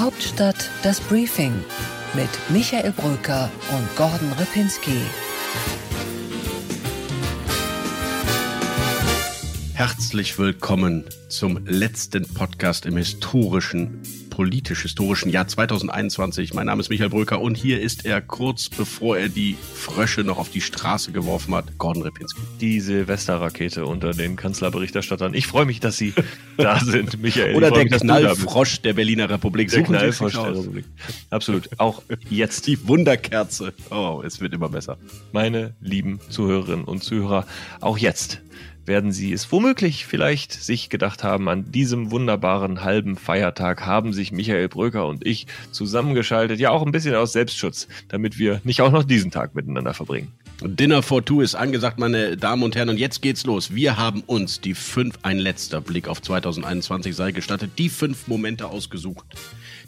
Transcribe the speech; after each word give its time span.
Hauptstadt 0.00 0.70
das 0.82 0.98
Briefing 0.98 1.52
mit 2.14 2.30
Michael 2.48 2.90
Bröker 2.92 3.50
und 3.70 3.96
Gordon 3.96 4.32
Ripinski. 4.32 4.96
Herzlich 9.74 10.38
willkommen 10.38 11.04
zum 11.28 11.66
letzten 11.66 12.26
Podcast 12.26 12.86
im 12.86 12.96
historischen 12.96 14.00
politisch-historischen 14.40 15.28
Jahr 15.28 15.46
2021. 15.46 16.54
Mein 16.54 16.64
Name 16.64 16.80
ist 16.80 16.88
Michael 16.88 17.10
Bröker 17.10 17.42
und 17.42 17.56
hier 17.56 17.78
ist 17.78 18.06
er 18.06 18.22
kurz 18.22 18.70
bevor 18.70 19.18
er 19.18 19.28
die 19.28 19.54
Frösche 19.74 20.24
noch 20.24 20.38
auf 20.38 20.48
die 20.48 20.62
Straße 20.62 21.12
geworfen 21.12 21.54
hat, 21.54 21.76
Gordon 21.76 22.04
Repinski. 22.04 22.40
Die 22.58 22.80
Silvesterrakete 22.80 23.84
unter 23.84 24.12
den 24.12 24.36
Kanzlerberichterstattern. 24.36 25.34
Ich 25.34 25.46
freue 25.46 25.66
mich, 25.66 25.80
dass 25.80 25.98
Sie 25.98 26.14
da 26.56 26.80
sind, 26.82 27.20
Michael. 27.20 27.54
Oder 27.54 27.70
der 27.70 27.86
Knallfrosch 27.86 28.80
der 28.80 28.94
Berliner 28.94 29.28
Republik. 29.28 29.70
Der 29.72 29.82
Knallfrosch 29.82 30.32
der 30.32 30.56
Republik. 30.56 30.86
Absolut. 31.28 31.68
Auch 31.78 32.02
jetzt. 32.30 32.66
Die 32.66 32.88
Wunderkerze. 32.88 33.74
Oh, 33.90 34.22
es 34.24 34.40
wird 34.40 34.54
immer 34.54 34.70
besser. 34.70 34.96
Meine 35.32 35.74
lieben 35.82 36.18
Zuhörerinnen 36.30 36.86
und 36.86 37.04
Zuhörer, 37.04 37.44
auch 37.82 37.98
jetzt 37.98 38.40
werden 38.86 39.12
Sie 39.12 39.32
es 39.32 39.50
womöglich 39.52 40.06
vielleicht 40.06 40.52
sich 40.52 40.88
gedacht 40.88 41.24
haben, 41.24 41.48
an 41.48 41.70
diesem 41.70 42.10
wunderbaren 42.10 42.82
halben 42.82 43.16
Feiertag 43.16 43.86
haben 43.86 44.12
sich 44.12 44.32
Michael 44.32 44.68
Bröker 44.68 45.06
und 45.06 45.26
ich 45.26 45.46
zusammengeschaltet, 45.70 46.60
ja 46.60 46.70
auch 46.70 46.84
ein 46.84 46.92
bisschen 46.92 47.14
aus 47.14 47.32
Selbstschutz, 47.32 47.88
damit 48.08 48.38
wir 48.38 48.60
nicht 48.64 48.80
auch 48.82 48.92
noch 48.92 49.04
diesen 49.04 49.30
Tag 49.30 49.54
miteinander 49.54 49.94
verbringen. 49.94 50.32
Dinner 50.62 51.02
for 51.02 51.24
Two 51.24 51.40
ist 51.40 51.54
angesagt, 51.54 51.98
meine 51.98 52.36
Damen 52.36 52.62
und 52.62 52.76
Herren. 52.76 52.90
Und 52.90 52.98
jetzt 52.98 53.22
geht's 53.22 53.44
los. 53.46 53.74
Wir 53.74 53.96
haben 53.96 54.22
uns 54.26 54.60
die 54.60 54.74
fünf, 54.74 55.18
ein 55.22 55.38
letzter 55.38 55.80
Blick 55.80 56.06
auf 56.06 56.20
2021 56.20 57.16
sei 57.16 57.32
gestattet, 57.32 57.72
die 57.78 57.88
fünf 57.88 58.28
Momente 58.28 58.68
ausgesucht, 58.68 59.24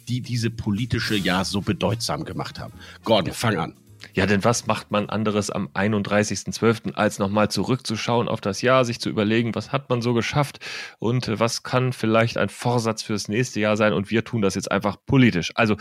die 0.08 0.22
diese 0.22 0.48
politische 0.48 1.16
Jahr 1.16 1.44
so 1.44 1.60
bedeutsam 1.60 2.24
gemacht 2.24 2.58
haben. 2.58 2.72
Gordon, 3.04 3.34
fang 3.34 3.58
an. 3.58 3.74
Ja, 4.14 4.26
denn 4.26 4.44
was 4.44 4.66
macht 4.66 4.90
man 4.90 5.08
anderes 5.08 5.50
am 5.50 5.68
31.12., 5.68 6.94
als 6.94 7.18
nochmal 7.18 7.50
zurückzuschauen 7.50 8.28
auf 8.28 8.40
das 8.40 8.62
Jahr, 8.62 8.84
sich 8.84 9.00
zu 9.00 9.08
überlegen, 9.08 9.54
was 9.54 9.72
hat 9.72 9.88
man 9.90 10.02
so 10.02 10.14
geschafft 10.14 10.58
und 10.98 11.28
äh, 11.28 11.40
was 11.40 11.62
kann 11.62 11.92
vielleicht 11.92 12.38
ein 12.38 12.48
Vorsatz 12.48 13.02
fürs 13.02 13.28
nächste 13.28 13.60
Jahr 13.60 13.76
sein 13.76 13.92
und 13.92 14.10
wir 14.10 14.24
tun 14.24 14.42
das 14.42 14.54
jetzt 14.54 14.70
einfach 14.70 14.96
politisch. 15.06 15.52
Also, 15.54 15.76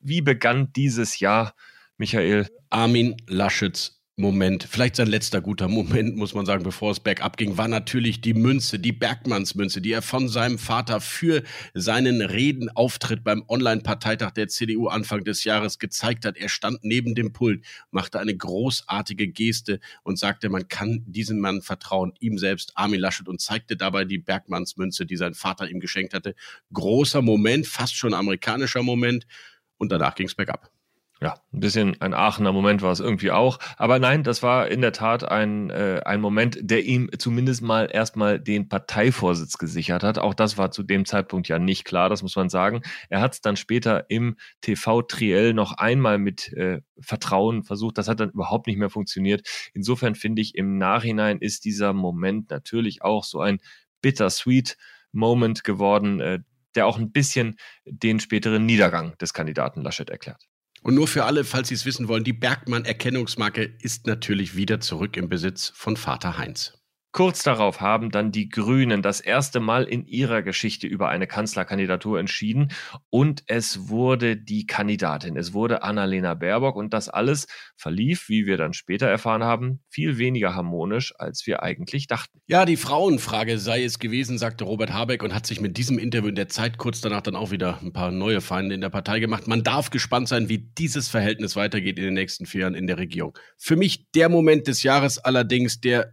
wie 0.00 0.22
begann 0.22 0.72
dieses 0.74 1.18
Jahr, 1.20 1.54
Michael? 1.96 2.48
Armin 2.68 3.16
Laschets 3.28 3.95
Moment, 4.18 4.64
vielleicht 4.64 4.96
sein 4.96 5.08
letzter 5.08 5.42
guter 5.42 5.68
Moment, 5.68 6.16
muss 6.16 6.32
man 6.32 6.46
sagen, 6.46 6.64
bevor 6.64 6.90
es 6.90 7.00
bergab 7.00 7.36
ging, 7.36 7.58
war 7.58 7.68
natürlich 7.68 8.22
die 8.22 8.32
Münze, 8.32 8.78
die 8.78 8.92
Bergmannsmünze, 8.92 9.82
die 9.82 9.92
er 9.92 10.00
von 10.00 10.30
seinem 10.30 10.58
Vater 10.58 11.02
für 11.02 11.42
seinen 11.74 12.22
Redenauftritt 12.22 13.22
beim 13.22 13.44
Online-Parteitag 13.46 14.30
der 14.30 14.48
CDU 14.48 14.88
Anfang 14.88 15.22
des 15.22 15.44
Jahres 15.44 15.78
gezeigt 15.78 16.24
hat. 16.24 16.38
Er 16.38 16.48
stand 16.48 16.82
neben 16.82 17.14
dem 17.14 17.34
Pult, 17.34 17.62
machte 17.90 18.18
eine 18.18 18.34
großartige 18.34 19.28
Geste 19.28 19.80
und 20.02 20.18
sagte, 20.18 20.48
man 20.48 20.66
kann 20.66 21.04
diesem 21.06 21.38
Mann 21.38 21.60
vertrauen, 21.60 22.14
ihm 22.18 22.38
selbst, 22.38 22.72
Armin 22.74 23.00
Laschet, 23.00 23.28
und 23.28 23.42
zeigte 23.42 23.76
dabei 23.76 24.06
die 24.06 24.16
Bergmannsmünze, 24.16 25.04
die 25.04 25.16
sein 25.16 25.34
Vater 25.34 25.68
ihm 25.68 25.78
geschenkt 25.78 26.14
hatte. 26.14 26.34
Großer 26.72 27.20
Moment, 27.20 27.66
fast 27.66 27.94
schon 27.94 28.14
amerikanischer 28.14 28.82
Moment. 28.82 29.26
Und 29.76 29.92
danach 29.92 30.14
ging 30.14 30.26
es 30.26 30.34
bergab 30.34 30.70
ja, 31.20 31.40
ein 31.52 31.60
bisschen 31.60 31.98
ein 32.02 32.12
Aachener 32.12 32.52
Moment 32.52 32.82
war 32.82 32.92
es 32.92 33.00
irgendwie 33.00 33.30
auch. 33.30 33.58
Aber 33.78 33.98
nein, 33.98 34.22
das 34.22 34.42
war 34.42 34.68
in 34.68 34.82
der 34.82 34.92
Tat 34.92 35.24
ein, 35.24 35.70
äh, 35.70 36.02
ein 36.04 36.20
Moment, 36.20 36.58
der 36.60 36.84
ihm 36.84 37.08
zumindest 37.16 37.62
mal 37.62 37.88
erstmal 37.90 38.38
den 38.38 38.68
Parteivorsitz 38.68 39.56
gesichert 39.56 40.02
hat. 40.02 40.18
Auch 40.18 40.34
das 40.34 40.58
war 40.58 40.72
zu 40.72 40.82
dem 40.82 41.06
Zeitpunkt 41.06 41.48
ja 41.48 41.58
nicht 41.58 41.86
klar, 41.86 42.10
das 42.10 42.22
muss 42.22 42.36
man 42.36 42.50
sagen. 42.50 42.82
Er 43.08 43.22
hat 43.22 43.32
es 43.32 43.40
dann 43.40 43.56
später 43.56 44.10
im 44.10 44.36
TV-Triell 44.60 45.54
noch 45.54 45.72
einmal 45.72 46.18
mit 46.18 46.52
äh, 46.52 46.82
Vertrauen 47.00 47.64
versucht. 47.64 47.96
Das 47.96 48.08
hat 48.08 48.20
dann 48.20 48.30
überhaupt 48.30 48.66
nicht 48.66 48.76
mehr 48.78 48.90
funktioniert. 48.90 49.48
Insofern 49.72 50.16
finde 50.16 50.42
ich, 50.42 50.54
im 50.54 50.76
Nachhinein 50.76 51.38
ist 51.38 51.64
dieser 51.64 51.94
Moment 51.94 52.50
natürlich 52.50 53.00
auch 53.00 53.24
so 53.24 53.40
ein 53.40 53.60
bittersweet 54.02 54.76
Moment 55.12 55.64
geworden, 55.64 56.20
äh, 56.20 56.40
der 56.74 56.86
auch 56.86 56.98
ein 56.98 57.10
bisschen 57.10 57.56
den 57.86 58.20
späteren 58.20 58.66
Niedergang 58.66 59.16
des 59.16 59.32
Kandidaten 59.32 59.80
Laschet 59.80 60.10
erklärt. 60.10 60.46
Und 60.86 60.94
nur 60.94 61.08
für 61.08 61.24
alle, 61.24 61.42
falls 61.42 61.66
Sie 61.66 61.74
es 61.74 61.84
wissen 61.84 62.06
wollen, 62.06 62.22
die 62.22 62.32
Bergmann-Erkennungsmarke 62.32 63.74
ist 63.80 64.06
natürlich 64.06 64.54
wieder 64.54 64.78
zurück 64.78 65.16
im 65.16 65.28
Besitz 65.28 65.72
von 65.74 65.96
Vater 65.96 66.38
Heinz. 66.38 66.75
Kurz 67.16 67.42
darauf 67.42 67.80
haben 67.80 68.10
dann 68.10 68.30
die 68.30 68.50
Grünen 68.50 69.00
das 69.00 69.20
erste 69.20 69.58
Mal 69.58 69.84
in 69.84 70.04
ihrer 70.04 70.42
Geschichte 70.42 70.86
über 70.86 71.08
eine 71.08 71.26
Kanzlerkandidatur 71.26 72.20
entschieden 72.20 72.72
und 73.08 73.42
es 73.46 73.88
wurde 73.88 74.36
die 74.36 74.66
Kandidatin. 74.66 75.38
Es 75.38 75.54
wurde 75.54 75.82
Annalena 75.82 76.34
Baerbock 76.34 76.76
und 76.76 76.92
das 76.92 77.08
alles 77.08 77.46
verlief, 77.74 78.28
wie 78.28 78.44
wir 78.44 78.58
dann 78.58 78.74
später 78.74 79.06
erfahren 79.06 79.44
haben, 79.44 79.80
viel 79.88 80.18
weniger 80.18 80.54
harmonisch, 80.54 81.14
als 81.18 81.46
wir 81.46 81.62
eigentlich 81.62 82.06
dachten. 82.06 82.38
Ja, 82.48 82.66
die 82.66 82.76
Frauenfrage 82.76 83.58
sei 83.58 83.82
es 83.82 83.98
gewesen, 83.98 84.36
sagte 84.36 84.64
Robert 84.64 84.92
Habeck 84.92 85.22
und 85.22 85.34
hat 85.34 85.46
sich 85.46 85.58
mit 85.58 85.78
diesem 85.78 85.98
Interview 85.98 86.28
in 86.28 86.34
der 86.34 86.48
Zeit 86.48 86.76
kurz 86.76 87.00
danach 87.00 87.22
dann 87.22 87.34
auch 87.34 87.50
wieder 87.50 87.78
ein 87.80 87.94
paar 87.94 88.10
neue 88.10 88.42
Feinde 88.42 88.74
in 88.74 88.82
der 88.82 88.90
Partei 88.90 89.20
gemacht. 89.20 89.46
Man 89.48 89.62
darf 89.62 89.88
gespannt 89.88 90.28
sein, 90.28 90.50
wie 90.50 90.58
dieses 90.58 91.08
Verhältnis 91.08 91.56
weitergeht 91.56 91.96
in 91.96 92.04
den 92.04 92.12
nächsten 92.12 92.44
vier 92.44 92.60
Jahren 92.60 92.74
in 92.74 92.86
der 92.86 92.98
Regierung. 92.98 93.38
Für 93.56 93.76
mich 93.76 94.10
der 94.10 94.28
Moment 94.28 94.66
des 94.66 94.82
Jahres 94.82 95.16
allerdings, 95.16 95.80
der 95.80 96.12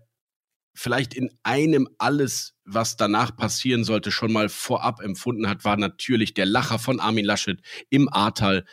vielleicht 0.73 1.13
in 1.13 1.29
einem 1.43 1.87
alles, 1.97 2.55
was 2.65 2.97
danach 2.97 3.35
passieren 3.35 3.83
sollte, 3.83 4.11
schon 4.11 4.31
mal 4.31 4.49
vorab 4.49 5.01
empfunden 5.01 5.47
hat, 5.47 5.65
war 5.65 5.77
natürlich 5.77 6.33
der 6.33 6.45
Lacher 6.45 6.79
von 6.79 6.99
Armin 6.99 7.25
Laschet 7.25 7.59
im 7.89 8.09
Ahrtal. 8.11 8.65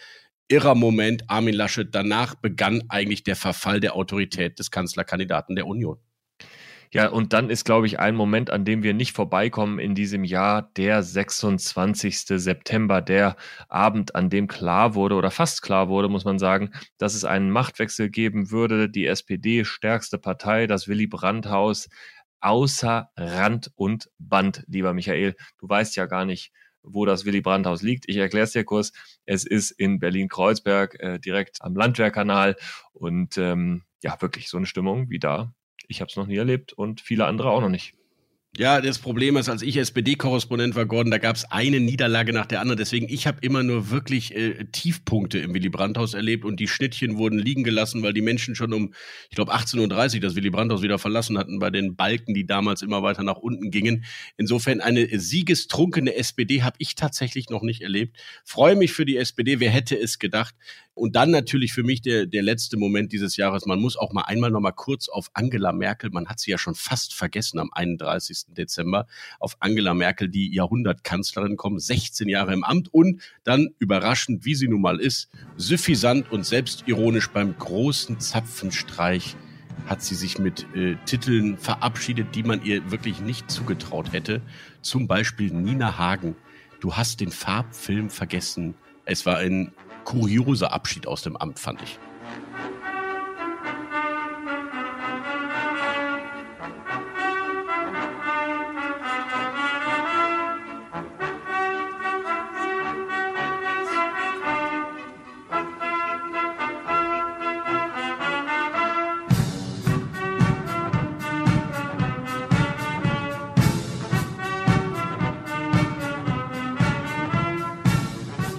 Irrer 0.48 0.74
Moment, 0.74 1.30
Armin 1.30 1.54
Laschet. 1.54 1.94
Danach 1.94 2.34
begann 2.34 2.82
eigentlich 2.88 3.22
der 3.22 3.36
Verfall 3.36 3.80
der 3.80 3.94
Autorität 3.94 4.58
des 4.58 4.70
Kanzlerkandidaten 4.70 5.54
der 5.54 5.66
Union. 5.66 5.98
Ja, 6.92 7.08
und 7.08 7.32
dann 7.32 7.50
ist, 7.50 7.64
glaube 7.64 7.86
ich, 7.86 8.00
ein 8.00 8.16
Moment, 8.16 8.50
an 8.50 8.64
dem 8.64 8.82
wir 8.82 8.94
nicht 8.94 9.14
vorbeikommen 9.14 9.78
in 9.78 9.94
diesem 9.94 10.24
Jahr, 10.24 10.62
der 10.76 11.04
26. 11.04 12.26
September, 12.26 13.00
der 13.00 13.36
Abend, 13.68 14.16
an 14.16 14.28
dem 14.28 14.48
klar 14.48 14.96
wurde 14.96 15.14
oder 15.14 15.30
fast 15.30 15.62
klar 15.62 15.88
wurde, 15.88 16.08
muss 16.08 16.24
man 16.24 16.40
sagen, 16.40 16.72
dass 16.98 17.14
es 17.14 17.24
einen 17.24 17.52
Machtwechsel 17.52 18.10
geben 18.10 18.50
würde. 18.50 18.88
Die 18.90 19.06
SPD, 19.06 19.64
stärkste 19.64 20.18
Partei, 20.18 20.66
das 20.66 20.88
Willy 20.88 21.06
Brandt-Haus, 21.06 21.88
außer 22.40 23.10
Rand 23.16 23.70
und 23.76 24.10
Band, 24.18 24.64
lieber 24.66 24.92
Michael. 24.92 25.36
Du 25.58 25.68
weißt 25.68 25.94
ja 25.94 26.06
gar 26.06 26.24
nicht, 26.24 26.50
wo 26.82 27.04
das 27.04 27.24
Willy 27.24 27.40
Brandt-Haus 27.40 27.82
liegt. 27.82 28.08
Ich 28.08 28.16
erkläre 28.16 28.44
es 28.44 28.52
dir 28.52 28.64
kurz. 28.64 28.92
Es 29.26 29.46
ist 29.46 29.70
in 29.70 30.00
Berlin-Kreuzberg, 30.00 30.98
äh, 30.98 31.18
direkt 31.20 31.58
am 31.60 31.76
Landwehrkanal. 31.76 32.56
Und 32.92 33.38
ähm, 33.38 33.84
ja, 34.02 34.20
wirklich 34.20 34.48
so 34.48 34.56
eine 34.56 34.66
Stimmung 34.66 35.08
wie 35.08 35.20
da 35.20 35.54
ich 35.88 36.00
habe 36.00 36.08
es 36.08 36.16
noch 36.16 36.26
nie 36.26 36.36
erlebt 36.36 36.72
und 36.72 37.00
viele 37.00 37.26
andere 37.26 37.50
auch 37.50 37.60
noch 37.60 37.68
nicht. 37.68 37.94
Ja, 38.58 38.80
das 38.80 38.98
Problem 38.98 39.36
ist, 39.36 39.48
als 39.48 39.62
ich 39.62 39.76
SPD-Korrespondent 39.76 40.74
war, 40.74 40.84
Gordon, 40.84 41.12
da 41.12 41.18
gab 41.18 41.36
es 41.36 41.44
eine 41.52 41.78
Niederlage 41.78 42.32
nach 42.32 42.46
der 42.46 42.60
anderen. 42.60 42.78
Deswegen, 42.78 43.08
ich 43.08 43.28
habe 43.28 43.38
immer 43.42 43.62
nur 43.62 43.90
wirklich 43.90 44.34
äh, 44.34 44.64
Tiefpunkte 44.64 45.38
im 45.38 45.54
Willy 45.54 45.68
Brandt-Haus 45.68 46.14
erlebt 46.14 46.44
und 46.44 46.58
die 46.58 46.66
Schnittchen 46.66 47.16
wurden 47.16 47.38
liegen 47.38 47.62
gelassen, 47.62 48.02
weil 48.02 48.12
die 48.12 48.22
Menschen 48.22 48.56
schon 48.56 48.72
um, 48.72 48.92
ich 49.28 49.36
glaube, 49.36 49.54
18.30 49.54 50.14
Uhr 50.16 50.20
das 50.20 50.34
Willy 50.34 50.50
Brandt-Haus 50.50 50.82
wieder 50.82 50.98
verlassen 50.98 51.38
hatten 51.38 51.60
bei 51.60 51.70
den 51.70 51.94
Balken, 51.94 52.34
die 52.34 52.44
damals 52.44 52.82
immer 52.82 53.04
weiter 53.04 53.22
nach 53.22 53.36
unten 53.36 53.70
gingen. 53.70 54.04
Insofern 54.36 54.80
eine 54.80 55.06
siegestrunkene 55.16 56.16
SPD 56.16 56.62
habe 56.62 56.74
ich 56.80 56.96
tatsächlich 56.96 57.50
noch 57.50 57.62
nicht 57.62 57.82
erlebt. 57.82 58.16
Freue 58.44 58.74
mich 58.74 58.92
für 58.92 59.04
die 59.04 59.16
SPD, 59.16 59.60
wer 59.60 59.70
hätte 59.70 59.96
es 59.96 60.18
gedacht. 60.18 60.56
Und 60.94 61.16
dann 61.16 61.30
natürlich 61.30 61.72
für 61.72 61.82
mich 61.82 62.02
der, 62.02 62.26
der 62.26 62.42
letzte 62.42 62.76
Moment 62.76 63.12
dieses 63.12 63.36
Jahres. 63.36 63.64
Man 63.64 63.80
muss 63.80 63.96
auch 63.96 64.12
mal 64.12 64.22
einmal 64.22 64.50
noch 64.50 64.60
mal 64.60 64.72
kurz 64.72 65.08
auf 65.08 65.30
Angela 65.34 65.72
Merkel, 65.72 66.10
man 66.10 66.28
hat 66.28 66.40
sie 66.40 66.50
ja 66.50 66.58
schon 66.58 66.74
fast 66.74 67.14
vergessen 67.14 67.58
am 67.58 67.70
31. 67.72 68.46
Dezember, 68.48 69.06
auf 69.38 69.56
Angela 69.60 69.94
Merkel, 69.94 70.28
die 70.28 70.52
Jahrhundertkanzlerin 70.54 71.56
kommt, 71.56 71.80
16 71.80 72.28
Jahre 72.28 72.52
im 72.52 72.64
Amt 72.64 72.92
und 72.92 73.22
dann 73.44 73.70
überraschend, 73.78 74.44
wie 74.44 74.54
sie 74.54 74.68
nun 74.68 74.82
mal 74.82 75.00
ist, 75.00 75.28
suffisant 75.56 76.30
und 76.30 76.44
selbstironisch 76.44 77.28
beim 77.28 77.56
großen 77.56 78.20
Zapfenstreich 78.20 79.36
hat 79.86 80.02
sie 80.02 80.14
sich 80.14 80.38
mit 80.38 80.66
äh, 80.74 80.96
Titeln 81.06 81.56
verabschiedet, 81.56 82.34
die 82.34 82.42
man 82.42 82.62
ihr 82.62 82.90
wirklich 82.90 83.20
nicht 83.20 83.50
zugetraut 83.50 84.12
hätte. 84.12 84.42
Zum 84.82 85.06
Beispiel 85.06 85.52
Nina 85.52 85.98
Hagen. 85.98 86.36
Du 86.80 86.94
hast 86.94 87.20
den 87.20 87.30
Farbfilm 87.30 88.10
vergessen. 88.10 88.74
Es 89.04 89.26
war 89.26 89.38
ein 89.38 89.72
kurioser 90.04 90.72
Abschied 90.72 91.06
aus 91.06 91.22
dem 91.22 91.36
Amt, 91.36 91.58
fand 91.58 91.82
ich. 91.82 91.98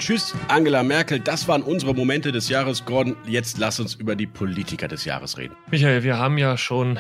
Tschüss, 0.02 0.34
Angela 0.48 0.82
Merkel. 0.82 1.20
Das 1.20 1.48
waren 1.48 1.62
unsere 1.62 1.94
Momente 1.94 2.32
des 2.32 2.50
Jahres, 2.50 2.86
Gordon. 2.86 3.16
Jetzt 3.28 3.60
lass 3.60 3.80
uns 3.80 3.94
über 3.94 4.16
die 4.16 4.26
Politiker 4.26 4.88
des 4.88 5.06
Jahres 5.06 5.38
reden. 5.38 5.56
Michael, 5.70 6.02
wir 6.02 6.18
haben 6.18 6.40
ja 6.40 6.58
schon 6.58 6.98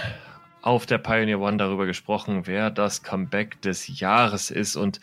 auf 0.62 0.86
der 0.86 1.00
Pioneer 1.00 1.39
One 1.39 1.57
darüber 1.57 1.88
gesprochen, 1.88 2.44
wer 2.45 2.69
das 2.69 3.01
Comeback 3.01 3.59
des 3.63 4.00
Jahres 4.00 4.51
ist. 4.51 4.75
Und 4.75 5.00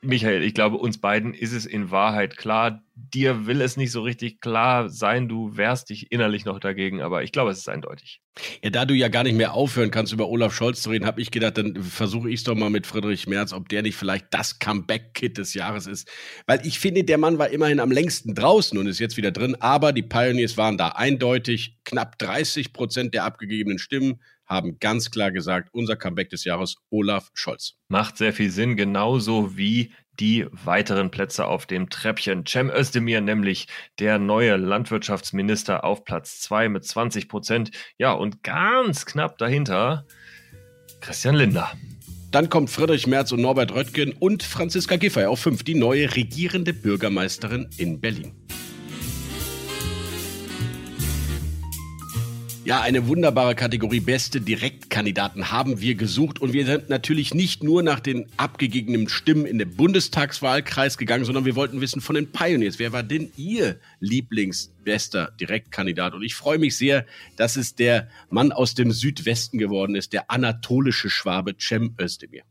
Michael, 0.00 0.42
ich 0.42 0.54
glaube, 0.54 0.76
uns 0.78 0.98
beiden 0.98 1.34
ist 1.34 1.52
es 1.52 1.66
in 1.66 1.92
Wahrheit 1.92 2.36
klar. 2.36 2.82
Dir 2.98 3.46
will 3.46 3.60
es 3.60 3.76
nicht 3.76 3.92
so 3.92 4.00
richtig 4.00 4.40
klar 4.40 4.88
sein. 4.88 5.28
Du 5.28 5.54
wehrst 5.54 5.90
dich 5.90 6.10
innerlich 6.10 6.46
noch 6.46 6.58
dagegen, 6.58 7.02
aber 7.02 7.22
ich 7.22 7.30
glaube, 7.30 7.50
es 7.50 7.58
ist 7.58 7.68
eindeutig. 7.68 8.22
Ja, 8.64 8.70
da 8.70 8.86
du 8.86 8.94
ja 8.94 9.08
gar 9.08 9.22
nicht 9.22 9.36
mehr 9.36 9.52
aufhören 9.52 9.90
kannst, 9.90 10.14
über 10.14 10.28
Olaf 10.28 10.54
Scholz 10.54 10.80
zu 10.80 10.88
reden, 10.88 11.04
habe 11.04 11.20
ich 11.20 11.30
gedacht, 11.30 11.58
dann 11.58 11.82
versuche 11.82 12.30
ich 12.30 12.36
es 12.36 12.44
doch 12.44 12.54
mal 12.54 12.70
mit 12.70 12.86
Friedrich 12.86 13.26
Merz, 13.26 13.52
ob 13.52 13.68
der 13.68 13.82
nicht 13.82 13.96
vielleicht 13.96 14.26
das 14.30 14.58
Comeback-Kit 14.58 15.36
des 15.36 15.52
Jahres 15.52 15.86
ist. 15.86 16.08
Weil 16.46 16.66
ich 16.66 16.78
finde, 16.78 17.04
der 17.04 17.18
Mann 17.18 17.38
war 17.38 17.50
immerhin 17.50 17.80
am 17.80 17.90
längsten 17.90 18.34
draußen 18.34 18.78
und 18.78 18.86
ist 18.86 18.98
jetzt 18.98 19.18
wieder 19.18 19.30
drin. 19.30 19.56
Aber 19.60 19.92
die 19.92 20.02
Pioneers 20.02 20.56
waren 20.56 20.78
da 20.78 20.88
eindeutig. 20.88 21.76
Knapp 21.84 22.18
30 22.18 22.72
Prozent 22.72 23.12
der 23.12 23.24
abgegebenen 23.24 23.78
Stimmen 23.78 24.22
haben 24.46 24.78
ganz 24.78 25.10
klar 25.10 25.32
gesagt, 25.32 25.68
unser 25.72 25.96
Comeback 25.96 26.30
des 26.30 26.44
Jahres 26.44 26.76
Olaf 26.90 27.30
Scholz. 27.34 27.74
Macht 27.88 28.16
sehr 28.16 28.32
viel 28.32 28.50
Sinn, 28.50 28.76
genauso 28.76 29.56
wie 29.56 29.92
die 30.20 30.46
weiteren 30.50 31.10
Plätze 31.10 31.46
auf 31.46 31.66
dem 31.66 31.90
Treppchen. 31.90 32.44
Cem 32.46 32.70
Özdemir, 32.70 33.20
nämlich 33.20 33.68
der 33.98 34.18
neue 34.18 34.56
Landwirtschaftsminister 34.56 35.84
auf 35.84 36.04
Platz 36.04 36.40
2 36.40 36.68
mit 36.68 36.84
20 36.84 37.28
Prozent. 37.28 37.70
Ja, 37.98 38.12
und 38.12 38.42
ganz 38.42 39.06
knapp 39.06 39.38
dahinter 39.38 40.06
Christian 41.00 41.34
Linder. 41.34 41.72
Dann 42.30 42.50
kommt 42.50 42.70
Friedrich 42.70 43.06
Merz 43.06 43.32
und 43.32 43.40
Norbert 43.40 43.74
Röttgen 43.74 44.12
und 44.12 44.42
Franziska 44.42 44.96
Giffey 44.96 45.24
auf 45.24 45.40
5, 45.40 45.62
die 45.62 45.74
neue 45.74 46.14
regierende 46.14 46.72
Bürgermeisterin 46.72 47.70
in 47.78 48.00
Berlin. 48.00 48.45
Ja, 52.66 52.80
eine 52.80 53.06
wunderbare 53.06 53.54
Kategorie 53.54 54.00
beste 54.00 54.40
Direktkandidaten 54.40 55.52
haben 55.52 55.80
wir 55.80 55.94
gesucht 55.94 56.40
und 56.40 56.52
wir 56.52 56.66
sind 56.66 56.88
natürlich 56.88 57.32
nicht 57.32 57.62
nur 57.62 57.84
nach 57.84 58.00
den 58.00 58.26
abgegebenen 58.38 59.08
Stimmen 59.08 59.46
in 59.46 59.60
den 59.60 59.76
Bundestagswahlkreis 59.76 60.98
gegangen, 60.98 61.24
sondern 61.24 61.44
wir 61.44 61.54
wollten 61.54 61.80
wissen 61.80 62.00
von 62.00 62.16
den 62.16 62.32
Pioneers, 62.32 62.80
wer 62.80 62.90
war 62.92 63.04
denn 63.04 63.30
Ihr 63.36 63.78
Lieblingsbester 64.00 65.30
Direktkandidat? 65.40 66.14
Und 66.14 66.24
ich 66.24 66.34
freue 66.34 66.58
mich 66.58 66.76
sehr, 66.76 67.06
dass 67.36 67.54
es 67.54 67.76
der 67.76 68.08
Mann 68.30 68.50
aus 68.50 68.74
dem 68.74 68.90
Südwesten 68.90 69.58
geworden 69.58 69.94
ist, 69.94 70.12
der 70.12 70.32
anatolische 70.32 71.08
Schwabe 71.08 71.54
Cem 71.56 71.94
Özdemir. 72.00 72.42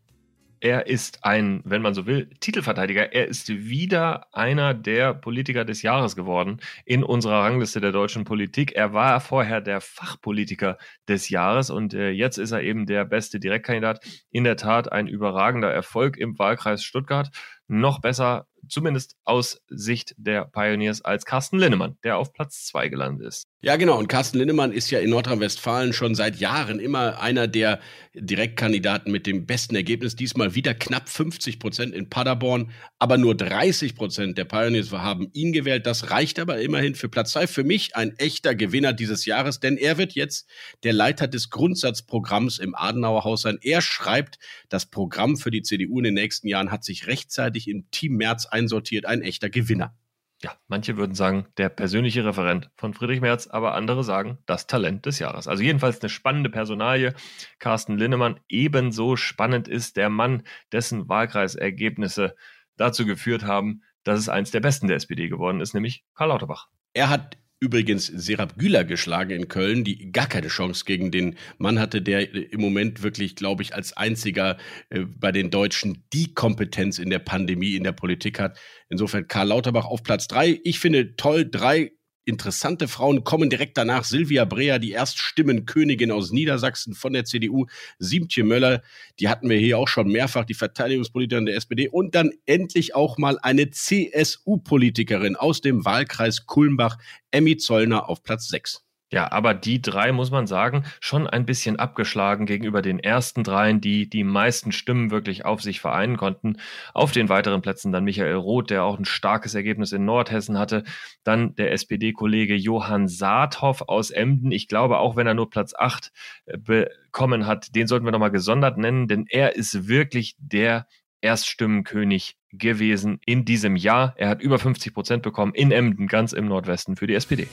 Er 0.60 0.88
ist 0.88 1.24
ein, 1.24 1.62
wenn 1.66 1.82
man 1.82 1.94
so 1.94 2.06
will, 2.06 2.30
Titelverteidiger. 2.40 3.14
Er 3.14 3.28
ist 3.28 3.50
wieder 3.50 4.28
einer 4.34 4.74
der 4.74 5.14
Politiker 5.14 5.66
des 5.66 5.82
Jahres 5.82 6.16
geworden 6.16 6.60
in 6.86 7.04
unserer 7.04 7.44
Rangliste 7.44 7.82
der 7.82 7.92
deutschen 7.92 8.24
Politik. 8.24 8.74
Er 8.74 8.94
war 8.94 9.20
vorher 9.22 9.62
der 9.62 9.82
Fachpolitiker 9.82 10.78
des 11.08 11.30
Jahres 11.30 11.70
und 11.70 11.94
äh, 11.94 12.10
jetzt 12.10 12.38
ist 12.38 12.52
er 12.52 12.62
eben 12.62 12.86
der 12.86 13.06
beste 13.06 13.40
Direktkandidat. 13.40 14.06
In 14.32 14.44
der 14.44 14.58
Tat 14.58 14.92
ein 14.92 15.08
überragender 15.08 15.72
Erfolg 15.72 16.18
im 16.18 16.38
Wahlkreis 16.40 16.84
Stuttgart. 16.84 17.30
Noch 17.68 18.00
besser 18.00 18.48
zumindest 18.70 19.16
aus 19.24 19.62
Sicht 19.68 20.16
der 20.18 20.46
Pioneers 20.46 21.02
als 21.04 21.26
Carsten 21.26 21.58
Linnemann, 21.58 21.98
der 22.04 22.18
auf 22.18 22.34
Platz 22.34 22.66
zwei 22.66 22.90
gelandet 22.90 23.28
ist. 23.28 23.48
Ja, 23.62 23.78
genau. 23.78 23.98
Und 23.98 24.08
Carsten 24.08 24.38
Linnemann 24.38 24.72
ist 24.72 24.92
ja 24.92 25.00
in 25.00 25.10
Nordrhein-Westfalen 25.10 25.92
schon 25.94 26.14
seit 26.14 26.38
Jahren 26.38 26.80
immer 26.80 27.20
einer 27.20 27.48
der 27.48 27.80
Direktkandidaten 28.14 29.12
mit 29.12 29.26
dem 29.26 29.48
besten 29.48 29.76
Ergebnis. 29.76 30.16
Diesmal 30.16 30.54
wieder 30.54 30.76
knapp 30.76 31.10
50 31.10 31.58
Prozent 31.58 31.96
in 31.96 32.08
Paderborn, 32.08 32.72
aber 33.00 33.18
nur 33.18 33.36
30 33.36 33.96
Prozent 33.96 34.38
der 34.38 34.46
Pioneers 34.46 34.92
haben 34.92 35.30
ihn 35.34 35.52
gewählt. 35.52 35.88
Das 35.88 36.12
reicht 36.12 36.38
aber 36.38 36.60
immerhin 36.62 36.94
für 36.94 37.10
Platz 37.10 37.32
zwei. 37.32 37.48
Für 37.48 37.64
mich 37.64 37.96
ein 37.96 38.16
echter 38.18 38.54
Gewinner 38.54 38.94
dieses 38.94 39.26
Jahres, 39.26 39.60
denn 39.60 39.78
er 39.78 39.98
wird 39.98 40.14
jetzt 40.14 40.48
der 40.84 40.94
Leiter 40.94 41.28
des 41.28 41.50
Grundsatzprogramms 41.50 42.60
im 42.60 42.76
Adenauer 42.76 43.24
Haus 43.24 43.42
sein. 43.42 43.58
Er 43.62 43.82
schreibt, 43.82 44.38
das 44.70 44.86
Programm 44.86 45.38
für 45.38 45.50
die 45.50 45.64
CDU 45.64 45.98
in 45.98 46.04
den 46.04 46.14
nächsten 46.14 46.48
Jahren 46.48 46.72
hat 46.72 46.84
sich 46.84 47.08
rechtzeitig 47.08 47.68
im 47.68 47.90
Team 47.90 48.16
März 48.18 48.46
einsortiert. 48.56 49.06
Ein 49.06 49.22
echter 49.22 49.50
Gewinner 49.50 49.96
ja, 50.44 50.54
manche 50.68 50.98
würden 50.98 51.16
sagen, 51.16 51.48
der 51.58 51.70
persönliche 51.70 52.26
Referent 52.26 52.70
von 52.76 52.94
Friedrich 52.94 53.22
Merz, 53.22 53.48
aber 53.48 53.74
andere 53.74 54.04
sagen, 54.04 54.38
das 54.46 54.68
Talent 54.68 55.06
des 55.06 55.20
Jahres. 55.20 55.48
Also 55.48 55.64
jedenfalls 55.64 56.02
eine 56.02 56.10
spannende 56.10 56.50
Personalie. 56.50 57.14
Carsten 57.58 57.98
Linnemann, 57.98 58.40
ebenso 58.50 59.16
spannend 59.16 59.68
ist 59.68 59.98
der 59.98 60.10
Mann, 60.10 60.44
dessen 60.72 61.08
Wahlkreisergebnisse 61.08 62.36
dazu 62.76 63.06
geführt 63.06 63.44
haben, 63.44 63.82
dass 64.04 64.20
es 64.20 64.30
eins 64.30 64.52
der 64.52 64.60
besten 64.60 64.88
der 64.88 64.98
SPD 64.98 65.30
geworden 65.30 65.62
ist, 65.62 65.74
nämlich 65.74 66.04
Karl 66.14 66.30
Lauterbach. 66.30 66.68
Er 66.94 67.10
hat 67.10 67.38
übrigens 67.66 68.06
Serap 68.06 68.60
Güler 68.60 68.84
geschlagen 68.84 69.32
in 69.32 69.48
Köln, 69.48 69.84
die 69.84 70.12
gar 70.12 70.28
keine 70.28 70.50
Chance 70.50 70.86
gegen 70.86 71.10
den 71.10 71.36
Mann 71.58 71.80
hatte, 71.80 72.00
der 72.00 72.32
im 72.54 72.62
Moment 72.62 73.02
wirklich, 73.02 73.36
glaube 73.36 73.64
ich, 73.64 73.74
als 73.74 73.98
einziger 73.98 74.58
äh, 74.92 75.00
bei 75.00 75.32
den 75.32 75.50
Deutschen 75.50 76.04
die 76.14 76.36
Kompetenz 76.36 77.00
in 77.00 77.10
der 77.10 77.18
Pandemie 77.18 77.76
in 77.76 77.84
der 77.84 77.92
Politik 77.92 78.40
hat. 78.40 78.60
Insofern 78.88 79.28
Karl 79.28 79.48
Lauterbach 79.48 79.86
auf 79.86 80.04
Platz 80.04 80.28
drei. 80.28 80.60
Ich 80.64 80.80
finde 80.80 81.16
toll, 81.16 81.50
drei 81.50 81.92
interessante 82.26 82.88
Frauen 82.88 83.24
kommen 83.24 83.50
direkt 83.50 83.78
danach. 83.78 84.04
Silvia 84.04 84.46
Breer, 84.46 84.80
die 84.80 84.92
Erststimmenkönigin 84.92 86.12
aus 86.12 86.32
Niedersachsen 86.32 86.94
von 86.94 87.14
der 87.14 87.26
CDU. 87.26 87.68
Siemtje 88.00 88.44
Möller, 88.44 88.82
die 89.20 89.30
hatten 89.30 89.50
wir 89.50 89.58
hier 89.58 89.78
auch 89.78 89.88
schon 89.88 90.08
mehrfach, 90.08 90.46
die 90.46 90.54
Verteidigungspolitikerin 90.54 91.46
der 91.46 91.56
SPD. 91.56 91.88
Und 91.88 92.16
dann 92.16 92.32
endlich 92.46 92.96
auch 92.96 93.18
mal 93.18 93.40
eine 93.42 93.70
CSU-Politikerin 93.70 95.36
aus 95.36 95.62
dem 95.62 95.86
Wahlkreis 95.86 96.46
Kulmbach, 96.46 96.98
Emmy 97.32 97.58
Zollner 97.58 98.10
auf 98.10 98.24
Platz 98.24 98.48
6. 98.50 98.85
Ja, 99.12 99.32
aber 99.32 99.54
die 99.54 99.82
drei, 99.84 100.12
muss 100.12 100.32
man 100.32 100.48
sagen, 100.48 100.84
schon 101.00 101.28
ein 101.28 101.46
bisschen 101.46 101.78
abgeschlagen 101.78 102.48
gegenüber 102.48 102.82
den 102.82 102.98
ersten 102.98 103.44
dreien, 103.44 103.80
die 103.80 104.10
die 104.10 104.24
meisten 104.24 104.72
Stimmen 104.72 105.12
wirklich 105.12 105.46
auf 105.46 105.62
sich 105.62 105.80
vereinen 105.80 106.18
konnten. 106.18 106.58
Auf 106.94 107.12
den 107.12 107.30
weiteren 107.30 107.62
Plätzen 107.62 107.92
dann 107.92 108.04
Michael 108.04 108.34
Roth, 108.34 108.72
der 108.72 108.84
auch 108.84 108.98
ein 108.98 109.06
starkes 109.06 109.54
Ergebnis 109.54 109.92
in 109.92 110.06
Nordhessen 110.06 110.58
hatte. 110.58 110.84
Dann 111.24 111.54
der 111.56 111.72
SPD-Kollege 111.72 112.56
Johann 112.56 113.08
Saathoff 113.08 113.84
aus 113.88 114.10
Emden. 114.10 114.52
Ich 114.52 114.68
glaube, 114.68 114.98
auch 114.98 115.16
wenn 115.16 115.28
er 115.28 115.36
nur 115.36 115.52
Platz 115.52 115.76
8 115.78 116.12
äh, 116.46 116.58
bekommen 116.58 117.46
hat, 117.46 117.76
den 117.76 117.86
sollten 117.86 118.06
wir 118.06 118.12
nochmal 118.12 118.32
gesondert 118.32 118.80
nennen, 118.80 119.08
denn 119.08 119.28
er 119.30 119.56
ist 119.56 119.88
wirklich 119.88 120.36
der 120.40 120.88
Erststimmenkönig 121.22 122.38
gewesen 122.52 123.20
in 123.26 123.46
diesem 123.46 123.76
Jahr. 123.76 124.16
Er 124.18 124.30
hat 124.30 124.42
über 124.42 124.58
50 124.58 124.94
Prozent 124.94 125.24
bekommen 125.24 125.54
in 125.54 125.72
Emden, 125.72 126.08
ganz 126.08 126.34
im 126.34 126.48
Nordwesten 126.48 126.96
für 126.96 127.06
die 127.06 127.14
SPD. 127.14 127.48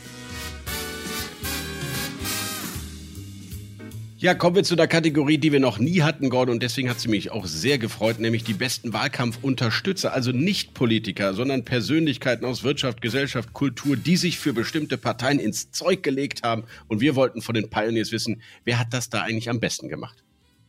Ja, 4.22 4.34
kommen 4.34 4.54
wir 4.54 4.62
zu 4.62 4.76
der 4.76 4.86
Kategorie, 4.86 5.36
die 5.36 5.50
wir 5.50 5.58
noch 5.58 5.80
nie 5.80 6.02
hatten, 6.02 6.30
Gordon, 6.30 6.54
und 6.54 6.62
deswegen 6.62 6.88
hat 6.88 7.00
sie 7.00 7.08
mich 7.08 7.32
auch 7.32 7.44
sehr 7.44 7.78
gefreut, 7.78 8.20
nämlich 8.20 8.44
die 8.44 8.54
besten 8.54 8.92
Wahlkampfunterstützer, 8.92 10.12
also 10.12 10.30
nicht 10.30 10.74
Politiker, 10.74 11.34
sondern 11.34 11.64
Persönlichkeiten 11.64 12.44
aus 12.44 12.62
Wirtschaft, 12.62 13.00
Gesellschaft, 13.00 13.52
Kultur, 13.52 13.96
die 13.96 14.16
sich 14.16 14.38
für 14.38 14.52
bestimmte 14.52 14.96
Parteien 14.96 15.40
ins 15.40 15.72
Zeug 15.72 16.04
gelegt 16.04 16.44
haben. 16.44 16.62
Und 16.86 17.00
wir 17.00 17.16
wollten 17.16 17.42
von 17.42 17.56
den 17.56 17.68
Pioneers 17.68 18.12
wissen, 18.12 18.42
wer 18.62 18.78
hat 18.78 18.94
das 18.94 19.10
da 19.10 19.22
eigentlich 19.22 19.50
am 19.50 19.58
besten 19.58 19.88
gemacht? 19.88 20.22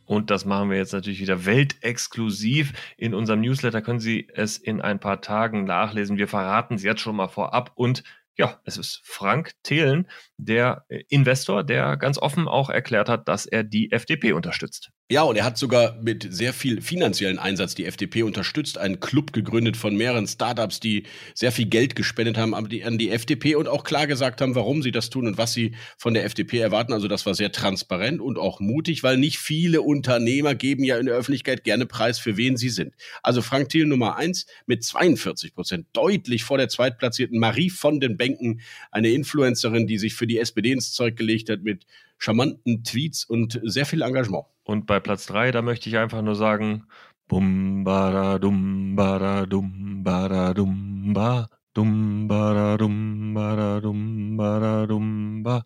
Und 0.04 0.32
das 0.32 0.44
machen 0.44 0.68
wir 0.68 0.76
jetzt 0.76 0.92
natürlich 0.92 1.20
wieder 1.20 1.46
weltexklusiv. 1.46 2.72
In 2.96 3.14
unserem 3.14 3.40
Newsletter 3.40 3.82
können 3.82 4.00
Sie 4.00 4.26
es 4.34 4.58
in 4.58 4.80
ein 4.80 4.98
paar 4.98 5.20
Tagen 5.20 5.62
nachlesen. 5.62 6.18
Wir 6.18 6.26
verraten 6.26 6.74
es 6.74 6.82
jetzt 6.82 7.02
schon 7.02 7.14
mal 7.14 7.28
vorab 7.28 7.70
und 7.76 8.02
ja, 8.36 8.60
es 8.64 8.76
ist 8.76 9.00
Frank 9.04 9.52
Thelen, 9.62 10.08
der 10.36 10.84
äh, 10.88 11.02
Investor, 11.08 11.64
der 11.64 11.96
ganz 11.96 12.18
offen 12.18 12.48
auch 12.48 12.70
erklärt 12.70 13.08
hat, 13.08 13.28
dass 13.28 13.46
er 13.46 13.62
die 13.62 13.92
FDP 13.92 14.32
unterstützt. 14.32 14.90
Ja, 15.10 15.22
und 15.24 15.36
er 15.36 15.44
hat 15.44 15.58
sogar 15.58 16.00
mit 16.00 16.26
sehr 16.30 16.54
viel 16.54 16.80
finanziellen 16.80 17.38
Einsatz 17.38 17.74
die 17.74 17.84
FDP 17.84 18.22
unterstützt, 18.22 18.78
einen 18.78 19.00
Club 19.00 19.34
gegründet 19.34 19.76
von 19.76 19.94
mehreren 19.94 20.26
Startups, 20.26 20.80
die 20.80 21.02
sehr 21.34 21.52
viel 21.52 21.66
Geld 21.66 21.94
gespendet 21.94 22.38
haben 22.38 22.54
an 22.54 22.70
die, 22.70 22.84
an 22.84 22.96
die 22.96 23.10
FDP 23.10 23.54
und 23.56 23.68
auch 23.68 23.84
klar 23.84 24.06
gesagt 24.06 24.40
haben, 24.40 24.54
warum 24.54 24.82
sie 24.82 24.92
das 24.92 25.10
tun 25.10 25.26
und 25.26 25.36
was 25.36 25.52
sie 25.52 25.72
von 25.98 26.14
der 26.14 26.24
FDP 26.24 26.58
erwarten. 26.58 26.94
Also 26.94 27.06
das 27.06 27.26
war 27.26 27.34
sehr 27.34 27.52
transparent 27.52 28.22
und 28.22 28.38
auch 28.38 28.60
mutig, 28.60 29.02
weil 29.02 29.18
nicht 29.18 29.36
viele 29.36 29.82
Unternehmer 29.82 30.54
geben 30.54 30.84
ja 30.84 30.96
in 30.96 31.04
der 31.04 31.16
Öffentlichkeit 31.16 31.64
gerne 31.64 31.84
Preis, 31.84 32.18
für 32.18 32.38
wen 32.38 32.56
sie 32.56 32.70
sind. 32.70 32.94
Also 33.22 33.42
Frank 33.42 33.68
Thiel 33.68 33.84
Nummer 33.84 34.16
eins 34.16 34.46
mit 34.64 34.84
42 34.84 35.54
Prozent, 35.54 35.86
deutlich 35.92 36.44
vor 36.44 36.56
der 36.56 36.70
zweitplatzierten 36.70 37.38
Marie 37.38 37.68
von 37.68 38.00
den 38.00 38.16
Bänken, 38.16 38.62
eine 38.90 39.10
Influencerin, 39.10 39.86
die 39.86 39.98
sich 39.98 40.14
für 40.14 40.26
die 40.26 40.38
SPD 40.38 40.72
ins 40.72 40.94
Zeug 40.94 41.16
gelegt 41.16 41.50
hat 41.50 41.62
mit 41.62 41.84
charmanten 42.18 42.84
Tweets 42.84 43.24
und 43.24 43.60
sehr 43.64 43.86
viel 43.86 44.02
Engagement. 44.02 44.44
Und 44.64 44.86
bei 44.86 45.00
Platz 45.00 45.26
3, 45.26 45.50
da 45.52 45.62
möchte 45.62 45.88
ich 45.88 45.98
einfach 45.98 46.22
nur 46.22 46.36
sagen, 46.36 46.86
bum 47.28 47.84
bada 47.84 48.38
dum 48.38 48.96
bada 48.96 49.46
dum 49.46 50.02
bada 50.04 50.52
dum 50.54 51.12
ba 51.14 51.48
dum 51.74 52.28
bada 52.28 52.76
dum 52.76 53.34
bada 53.34 53.80
dum 53.80 54.36
bada 54.36 54.86
dum 54.86 55.42
ba 55.42 55.64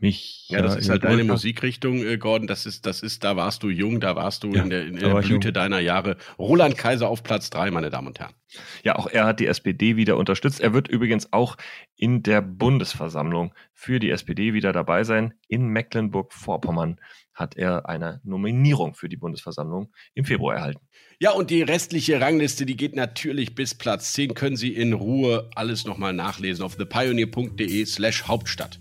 mich. 0.00 0.46
Ja, 0.48 0.62
das 0.62 0.76
ist 0.76 0.88
halt 0.88 1.04
deine 1.04 1.24
Musikrichtung, 1.24 2.04
äh, 2.04 2.18
Gordon. 2.18 2.46
Das 2.46 2.66
ist, 2.66 2.86
das 2.86 3.02
ist, 3.02 3.24
da 3.24 3.36
warst 3.36 3.62
du 3.62 3.68
jung, 3.68 4.00
da 4.00 4.16
warst 4.16 4.42
du 4.44 4.52
ja, 4.52 4.62
in 4.62 4.70
der, 4.70 4.86
in 4.86 4.96
der 4.96 5.14
Blüte 5.16 5.48
jung. 5.48 5.54
deiner 5.54 5.78
Jahre. 5.80 6.16
Roland 6.38 6.76
Kaiser 6.76 7.08
auf 7.08 7.22
Platz 7.22 7.50
drei, 7.50 7.70
meine 7.70 7.90
Damen 7.90 8.08
und 8.08 8.18
Herren. 8.18 8.34
Ja, 8.82 8.96
auch 8.96 9.06
er 9.06 9.26
hat 9.26 9.40
die 9.40 9.46
SPD 9.46 9.96
wieder 9.96 10.16
unterstützt. 10.16 10.60
Er 10.60 10.72
wird 10.72 10.88
übrigens 10.88 11.32
auch 11.32 11.56
in 11.96 12.22
der 12.22 12.42
Bundesversammlung 12.42 13.54
für 13.72 14.00
die 14.00 14.10
SPD 14.10 14.54
wieder 14.54 14.72
dabei 14.72 15.04
sein. 15.04 15.34
In 15.48 15.68
Mecklenburg-Vorpommern 15.68 17.00
hat 17.34 17.56
er 17.56 17.88
eine 17.88 18.20
Nominierung 18.24 18.94
für 18.94 19.08
die 19.08 19.16
Bundesversammlung 19.16 19.92
im 20.14 20.24
Februar 20.24 20.56
erhalten. 20.56 20.80
Ja, 21.20 21.32
und 21.32 21.50
die 21.50 21.62
restliche 21.62 22.20
Rangliste, 22.20 22.66
die 22.66 22.76
geht 22.76 22.96
natürlich 22.96 23.54
bis 23.54 23.74
Platz 23.74 24.12
10. 24.14 24.34
Können 24.34 24.56
Sie 24.56 24.74
in 24.74 24.92
Ruhe 24.92 25.48
alles 25.54 25.84
nochmal 25.84 26.12
nachlesen 26.12 26.64
auf 26.64 26.76
thepioneer.de 26.76 27.84
slash 27.86 28.24
Hauptstadt. 28.24 28.80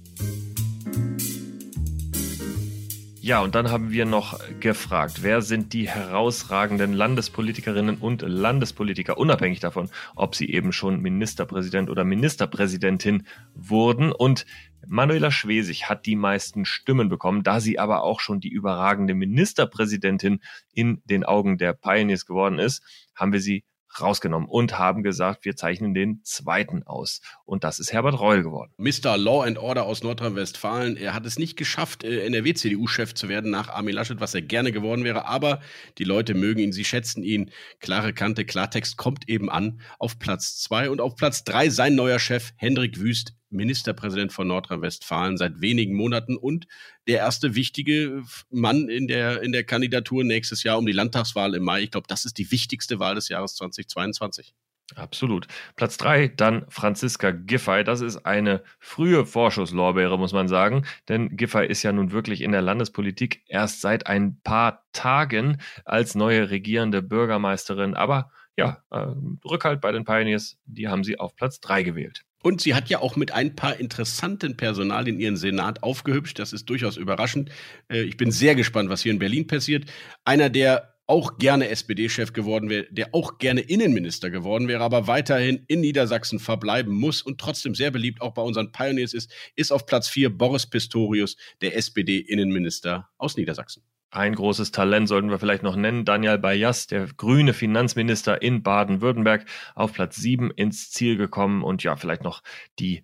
Ja, 3.30 3.42
und 3.42 3.54
dann 3.54 3.70
haben 3.70 3.92
wir 3.92 4.08
noch 4.08 4.40
gefragt, 4.60 5.22
wer 5.22 5.44
sind 5.44 5.74
die 5.74 5.88
herausragenden 5.88 6.94
Landespolitikerinnen 6.94 7.98
und 7.98 8.24
Landespolitiker, 8.24 9.20
unabhängig 9.20 9.60
davon, 9.60 9.92
ob 10.16 10.34
sie 10.34 10.50
eben 10.50 10.74
schon 10.74 11.00
Ministerpräsident 11.00 11.92
oder 11.92 12.04
Ministerpräsidentin 12.04 13.28
wurden. 13.54 14.12
Und 14.12 14.48
Manuela 14.88 15.30
Schwesig 15.30 15.88
hat 15.88 16.08
die 16.08 16.16
meisten 16.16 16.66
Stimmen 16.66 17.08
bekommen, 17.08 17.44
da 17.44 17.60
sie 17.60 17.78
aber 17.78 18.02
auch 18.02 18.20
schon 18.20 18.40
die 18.40 18.50
überragende 18.50 19.14
Ministerpräsidentin 19.14 20.40
in 20.74 21.04
den 21.06 21.24
Augen 21.24 21.60
der 21.60 21.74
Pioneers 21.74 22.26
geworden 22.26 22.58
ist, 22.58 22.82
haben 23.14 23.32
wir 23.32 23.42
sie 23.42 23.64
rausgenommen 24.00 24.48
und 24.48 24.78
haben 24.78 25.04
gesagt, 25.04 25.46
wir 25.46 25.56
zeichnen 25.56 25.94
den 25.94 26.22
zweiten 26.24 26.84
aus. 26.84 27.22
Und 27.46 27.64
das 27.64 27.80
ist 27.80 27.92
Herbert 27.94 28.20
Reul 28.20 28.44
geworden. 28.44 28.72
Mr. 28.78 29.18
Law 29.18 29.44
and 29.44 29.58
Order 29.58 29.86
aus 29.86 30.04
Nordrhein-Westfalen. 30.04 30.98
Er 30.98 31.14
hat 31.14 31.26
es 31.26 31.40
nicht 31.40 31.58
geschafft, 31.58 32.04
äh, 32.04 32.26
NRW-CDU-Chef 32.26 33.14
zu 33.14 33.30
werden 33.30 33.52
nach 33.52 33.70
Armin 33.70 33.96
Laschet, 33.96 34.20
was 34.20 34.36
er 34.36 34.42
gerne 34.42 34.72
geworden 34.72 35.04
wäre. 35.04 35.26
Aber 35.26 35.62
die 35.98 36.04
Leute 36.04 36.34
mögen 36.34 36.60
ihn, 36.60 36.72
sie 36.72 36.86
schätzen 36.86 37.24
ihn. 37.24 37.52
Klare 37.80 38.14
Kante, 38.14 38.46
Klartext 38.46 38.98
kommt 38.98 39.28
eben 39.28 39.50
an 39.50 39.82
auf 39.98 40.20
Platz 40.20 40.58
zwei 40.60 40.90
und 40.90 41.02
auf 41.02 41.16
Platz 41.16 41.44
drei 41.44 41.70
sein 41.70 41.96
neuer 41.96 42.20
Chef 42.20 42.52
Hendrik 42.58 43.00
Wüst 43.00 43.39
Ministerpräsident 43.50 44.32
von 44.32 44.48
Nordrhein-Westfalen 44.48 45.38
seit 45.38 45.62
wenigen 45.62 45.96
Monaten 45.96 46.38
und 46.38 46.68
der 47.08 47.18
erste 47.18 47.56
wichtige 47.56 48.24
Mann 48.50 48.90
in 48.90 49.08
der, 49.08 49.42
in 49.42 49.52
der 49.52 49.64
Kandidatur 49.64 50.24
nächstes 50.24 50.64
Jahr 50.64 50.78
um 50.78 50.86
die 50.86 50.92
Landtagswahl 50.92 51.56
im 51.56 51.64
Mai. 51.64 51.84
Ich 51.84 51.92
glaube, 51.92 52.08
das 52.08 52.26
ist 52.26 52.38
die 52.38 52.52
wichtigste 52.52 53.00
Wahl 53.00 53.16
des 53.16 53.30
Jahres 53.30 53.56
2022. 53.56 54.54
Absolut. 54.96 55.48
Platz 55.76 55.98
drei, 55.98 56.28
dann 56.28 56.66
Franziska 56.70 57.32
Giffey. 57.32 57.84
Das 57.84 58.02
ist 58.02 58.26
eine 58.26 58.64
frühe 58.80 59.26
Vorschusslorbeere, 59.26 60.18
muss 60.18 60.34
man 60.34 60.48
sagen. 60.48 60.86
Denn 61.08 61.36
Giffey 61.38 61.68
ist 61.68 61.84
ja 61.84 61.92
nun 61.92 62.12
wirklich 62.12 62.42
in 62.42 62.52
der 62.52 62.62
Landespolitik 62.62 63.44
erst 63.48 63.82
seit 63.82 64.08
ein 64.08 64.42
paar 64.42 64.86
Tagen 64.92 65.62
als 65.86 66.16
neue 66.16 66.50
regierende 66.50 67.02
Bürgermeisterin. 67.02 67.94
Aber 67.94 68.32
ja, 68.58 68.84
äh, 68.90 69.06
Rückhalt 69.46 69.80
bei 69.80 69.92
den 69.92 70.06
Pioneers, 70.06 70.58
die 70.66 70.88
haben 70.88 71.04
sie 71.04 71.20
auf 71.20 71.36
Platz 71.36 71.60
drei 71.60 71.84
gewählt. 71.84 72.26
Und 72.42 72.62
sie 72.62 72.74
hat 72.74 72.90
ja 72.90 73.00
auch 73.00 73.16
mit 73.16 73.32
ein 73.32 73.56
paar 73.56 73.80
interessanten 73.80 74.56
Personalien 74.56 75.20
ihren 75.20 75.36
Senat 75.36 75.84
aufgehübscht. 75.84 76.40
Das 76.40 76.54
ist 76.54 76.70
durchaus 76.70 76.96
überraschend. 76.96 77.50
Äh, 77.90 78.04
ich 78.04 78.18
bin 78.18 78.32
sehr 78.32 78.56
gespannt, 78.56 78.90
was 78.90 79.02
hier 79.02 79.12
in 79.12 79.20
Berlin 79.20 79.48
passiert. 79.48 79.86
Einer, 80.24 80.50
der 80.50 80.96
auch 81.10 81.40
gerne 81.40 81.70
SPD-Chef 81.70 82.34
geworden 82.34 82.70
wäre, 82.70 82.86
der 82.92 83.16
auch 83.16 83.40
gerne 83.40 83.62
Innenminister 83.62 84.30
geworden 84.30 84.68
wäre, 84.68 84.84
aber 84.84 85.08
weiterhin 85.08 85.66
in 85.68 85.82
Niedersachsen 85.82 86.38
verbleiben 86.38 86.94
muss 86.94 87.24
und 87.24 87.42
trotzdem 87.42 87.74
sehr 87.74 87.90
beliebt 87.90 88.22
auch 88.22 88.36
bei 88.36 88.44
unseren 88.44 88.72
Pioneers 88.72 89.16
ist, 89.16 89.34
ist 89.56 89.72
auf 89.72 89.88
Platz 89.88 90.08
vier 90.08 90.30
Boris 90.30 90.68
Pistorius, 90.68 91.36
der 91.62 91.76
SPD-Innenminister 91.76 93.10
aus 93.18 93.38
Niedersachsen. 93.38 93.82
Ein 94.12 94.34
großes 94.34 94.72
Talent 94.72 95.08
sollten 95.08 95.30
wir 95.30 95.38
vielleicht 95.38 95.62
noch 95.62 95.76
nennen. 95.76 96.04
Daniel 96.04 96.40
Bayas, 96.40 96.88
der 96.88 97.08
grüne 97.08 97.54
Finanzminister 97.54 98.42
in 98.42 98.64
Baden-Württemberg, 98.64 99.46
auf 99.76 99.94
Platz 99.94 100.16
sieben 100.16 100.50
ins 100.50 100.90
Ziel 100.90 101.16
gekommen. 101.16 101.64
Und 101.64 101.84
ja, 101.84 101.96
vielleicht 101.96 102.24
noch 102.24 102.42
die 102.80 103.04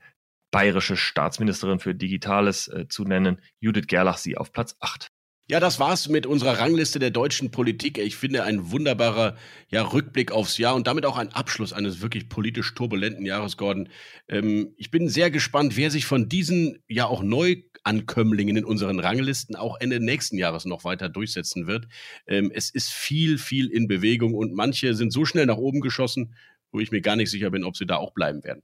bayerische 0.49 0.97
Staatsministerin 0.97 1.79
für 1.79 1.93
Digitales 1.93 2.67
äh, 2.69 2.87
zu 2.87 3.03
nennen, 3.03 3.41
Judith 3.59 3.87
Gerlach, 3.87 4.17
sie 4.17 4.37
auf 4.37 4.51
Platz 4.51 4.75
acht. 4.79 5.11
Ja, 5.47 5.59
das 5.59 5.79
war's 5.79 6.09
mit 6.09 6.25
unserer 6.25 6.57
Rangliste 6.57 6.97
der 6.97 7.11
deutschen 7.11 7.51
Politik. 7.51 7.99
Ich 7.99 8.15
finde 8.15 8.43
ein 8.43 8.71
wunderbarer 8.71 9.35
ja, 9.69 9.83
Rückblick 9.83 10.31
aufs 10.31 10.57
Jahr 10.57 10.73
und 10.73 10.87
damit 10.87 11.05
auch 11.05 11.17
ein 11.17 11.31
Abschluss 11.33 11.71
eines 11.71 12.01
wirklich 12.01 12.29
politisch 12.29 12.73
turbulenten 12.73 13.27
Jahres, 13.27 13.55
Gordon. 13.55 13.89
Ähm, 14.27 14.73
ich 14.75 14.89
bin 14.89 15.07
sehr 15.07 15.29
gespannt, 15.29 15.77
wer 15.77 15.91
sich 15.91 16.07
von 16.07 16.29
diesen 16.29 16.79
ja 16.87 17.05
auch 17.05 17.21
Neuankömmlingen 17.21 18.57
in 18.57 18.65
unseren 18.65 18.99
Ranglisten 18.99 19.55
auch 19.55 19.79
Ende 19.79 19.99
nächsten 19.99 20.39
Jahres 20.39 20.65
noch 20.65 20.83
weiter 20.83 21.09
durchsetzen 21.09 21.67
wird. 21.67 21.87
Ähm, 22.25 22.51
es 22.51 22.71
ist 22.71 22.89
viel, 22.89 23.37
viel 23.37 23.67
in 23.67 23.87
Bewegung 23.87 24.33
und 24.33 24.55
manche 24.55 24.95
sind 24.95 25.13
so 25.13 25.25
schnell 25.25 25.45
nach 25.45 25.57
oben 25.57 25.79
geschossen, 25.79 26.33
wo 26.71 26.79
ich 26.79 26.89
mir 26.89 27.01
gar 27.01 27.15
nicht 27.15 27.29
sicher 27.29 27.51
bin, 27.51 27.65
ob 27.65 27.77
sie 27.77 27.85
da 27.85 27.97
auch 27.97 28.13
bleiben 28.13 28.43
werden. 28.43 28.63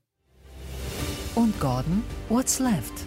Und 1.36 1.58
Gordon, 1.60 2.02
what's 2.28 2.58
left? 2.58 3.06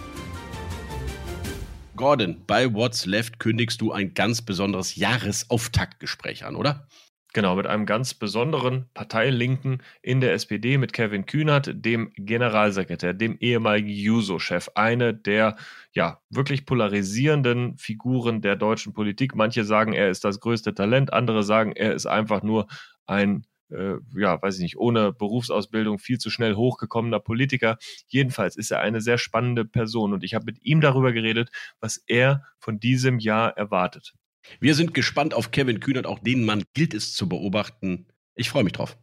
Gordon, 1.96 2.44
bei 2.46 2.74
What's 2.74 3.06
Left 3.06 3.40
kündigst 3.40 3.80
du 3.80 3.94
ein 3.94 4.14
ganz 4.14 4.42
besonderes 4.42 4.96
Jahresauftaktgespräch 4.98 6.44
an, 6.44 6.58
oder? 6.58 6.88
Genau, 7.34 7.56
mit 7.56 7.68
einem 7.68 7.86
ganz 7.86 8.14
besonderen 8.14 8.90
Parteilinken 8.94 9.82
in 10.02 10.22
der 10.22 10.34
SPD, 10.34 10.78
mit 10.78 10.94
Kevin 10.94 11.26
Kühnert, 11.26 11.70
dem 11.74 12.12
Generalsekretär, 12.16 13.14
dem 13.14 13.38
ehemaligen 13.40 13.90
Juso-Chef, 13.90 14.70
eine 14.76 15.14
der 15.14 15.56
ja 15.94 16.20
wirklich 16.30 16.66
polarisierenden 16.66 17.78
Figuren 17.78 18.42
der 18.42 18.56
deutschen 18.56 18.94
Politik. 18.94 19.36
Manche 19.36 19.64
sagen, 19.64 19.94
er 19.94 20.10
ist 20.10 20.24
das 20.26 20.40
größte 20.40 20.74
Talent, 20.74 21.14
andere 21.14 21.44
sagen, 21.44 21.74
er 21.74 21.94
ist 21.94 22.06
einfach 22.06 22.42
nur 22.42 22.68
ein 23.06 23.46
äh, 23.72 23.96
ja, 24.16 24.42
weiß 24.42 24.56
ich 24.56 24.62
nicht, 24.62 24.78
ohne 24.78 25.12
Berufsausbildung 25.14 26.00
viel 26.00 26.18
zu 26.18 26.30
schnell 26.30 26.56
hochgekommener 26.56 27.20
Politiker. 27.20 27.78
Jedenfalls 28.08 28.56
ist 28.56 28.72
er 28.72 28.82
eine 28.82 29.02
sehr 29.02 29.18
spannende 29.18 29.66
Person 29.66 30.14
und 30.14 30.24
ich 30.24 30.36
habe 30.36 30.46
mit 30.46 30.64
ihm 30.64 30.82
darüber 30.82 31.12
geredet, 31.14 31.50
was 31.80 31.98
er 32.08 32.44
von 32.60 32.80
diesem 32.80 33.20
Jahr 33.20 33.58
erwartet. 33.58 34.14
Wir 34.60 34.76
sind 34.76 34.94
gespannt 34.94 35.34
auf 35.34 35.52
Kevin 35.52 35.80
Kühnert, 35.80 36.06
auch 36.06 36.20
den 36.20 36.46
Mann 36.46 36.64
gilt 36.74 36.94
es 36.94 37.14
zu 37.14 37.28
beobachten. 37.28 38.08
Ich 38.36 38.50
freue 38.50 38.64
mich 38.64 38.74
drauf. 38.74 38.98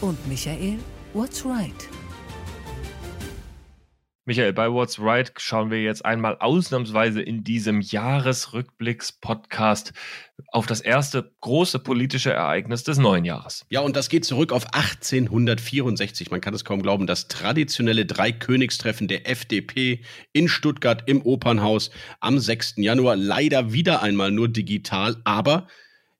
Und 0.00 0.28
Michael, 0.28 0.78
what's 1.14 1.44
right? 1.44 1.88
Michael, 4.28 4.54
bei 4.54 4.72
What's 4.72 5.00
Right 5.00 5.32
schauen 5.36 5.70
wir 5.70 5.80
jetzt 5.80 6.04
einmal 6.04 6.38
ausnahmsweise 6.40 7.22
in 7.22 7.44
diesem 7.44 7.80
Jahresrückblicks-Podcast 7.80 9.92
auf 10.48 10.66
das 10.66 10.80
erste 10.80 11.30
große 11.42 11.78
politische 11.78 12.32
Ereignis 12.32 12.82
des 12.82 12.98
neuen 12.98 13.24
Jahres. 13.24 13.64
Ja, 13.68 13.82
und 13.82 13.94
das 13.94 14.08
geht 14.08 14.24
zurück 14.24 14.50
auf 14.50 14.66
1864. 14.74 16.32
Man 16.32 16.40
kann 16.40 16.54
es 16.54 16.64
kaum 16.64 16.82
glauben. 16.82 17.06
Das 17.06 17.28
traditionelle 17.28 18.04
Dreikönigstreffen 18.04 19.06
der 19.06 19.30
FDP 19.30 20.00
in 20.32 20.48
Stuttgart 20.48 21.04
im 21.06 21.22
Opernhaus 21.22 21.92
am 22.18 22.40
6. 22.40 22.78
Januar. 22.78 23.14
Leider 23.14 23.72
wieder 23.72 24.02
einmal 24.02 24.32
nur 24.32 24.48
digital, 24.48 25.18
aber 25.22 25.68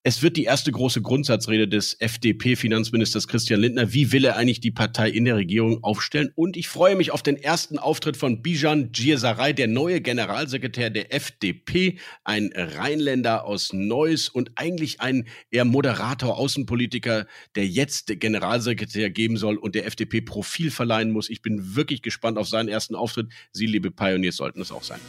es 0.07 0.23
wird 0.23 0.37
die 0.37 0.45
erste 0.45 0.71
große 0.71 1.03
Grundsatzrede 1.03 1.67
des 1.67 1.95
FDP-Finanzministers 1.95 3.27
Christian 3.27 3.59
Lindner. 3.59 3.93
Wie 3.93 4.13
will 4.13 4.25
er 4.25 4.37
eigentlich 4.37 4.61
die 4.61 4.71
Partei 4.71 5.11
in 5.11 5.25
der 5.25 5.35
Regierung 5.35 5.83
aufstellen? 5.83 6.31
Und 6.37 6.57
ich 6.57 6.69
freue 6.69 6.95
mich 6.95 7.11
auf 7.11 7.25
den 7.25 7.37
ersten 7.37 7.77
Auftritt 7.77 8.17
von 8.17 8.41
Bijan 8.41 8.93
Djirsaray, 8.93 9.53
der 9.53 9.67
neue 9.67 10.01
Generalsekretär 10.01 10.91
der 10.91 11.13
FDP, 11.13 11.99
ein 12.23 12.53
Rheinländer 12.55 13.47
aus 13.47 13.73
Neuss 13.73 14.29
und 14.29 14.53
eigentlich 14.55 15.01
ein 15.01 15.27
eher 15.51 15.65
Moderator, 15.65 16.39
Außenpolitiker, 16.39 17.27
der 17.57 17.67
jetzt 17.67 18.21
Generalsekretär 18.21 19.11
geben 19.11 19.37
soll 19.37 19.57
und 19.57 19.75
der 19.75 19.87
FDP 19.87 20.21
Profil 20.21 20.71
verleihen 20.71 21.11
muss. 21.11 21.29
Ich 21.29 21.43
bin 21.43 21.75
wirklich 21.75 22.01
gespannt 22.01 22.39
auf 22.39 22.47
seinen 22.47 22.69
ersten 22.69 22.95
Auftritt. 22.95 23.33
Sie, 23.51 23.67
liebe 23.67 23.91
Pioneers, 23.91 24.37
sollten 24.37 24.61
es 24.61 24.71
auch 24.71 24.85
sein. 24.85 25.01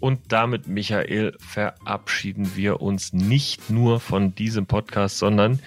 Und 0.00 0.32
damit, 0.32 0.66
Michael, 0.66 1.36
verabschieden 1.38 2.56
wir 2.56 2.80
uns 2.80 3.12
nicht 3.12 3.68
nur 3.68 4.00
von 4.00 4.34
diesem 4.34 4.66
Podcast, 4.66 5.18
sondern 5.18 5.60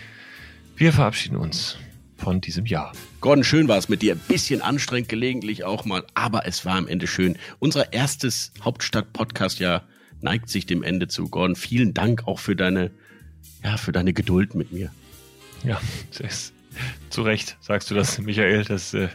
wir 0.76 0.92
verabschieden 0.92 1.38
uns 1.38 1.78
von 2.18 2.42
diesem 2.42 2.66
Jahr. 2.66 2.94
Gordon, 3.22 3.44
schön 3.44 3.68
war 3.68 3.78
es 3.78 3.90
mit 3.90 4.02
dir. 4.02 4.14
Ein 4.16 4.22
bisschen 4.28 4.62
anstrengend 4.62 5.10
gelegentlich 5.10 5.64
auch 5.64 5.86
mal, 5.86 6.04
aber 6.16 6.48
es 6.48 6.66
war 6.66 6.76
am 6.76 6.88
Ende 6.88 7.06
schön. 7.06 7.38
Unser 7.60 7.94
erstes 7.94 8.52
Hauptstadt-Podcast-Jahr 8.64 9.84
neigt 10.22 10.50
sich 10.50 10.66
dem 10.66 10.82
Ende 10.82 11.08
zu. 11.08 11.30
Gordon, 11.30 11.56
vielen 11.56 11.94
Dank 11.94 12.28
auch 12.28 12.40
für 12.40 12.56
deine, 12.56 12.90
ja, 13.64 13.78
für 13.78 13.92
deine 13.92 14.14
Geduld 14.14 14.56
mit 14.56 14.72
mir. 14.72 14.92
Ja, 15.64 15.80
ist, 16.18 16.54
zu 17.12 17.22
Recht 17.22 17.58
sagst 17.62 17.92
du 17.92 17.96
das, 17.96 18.18
Michael. 18.20 18.64
Das 18.64 18.96
äh, 18.96 19.10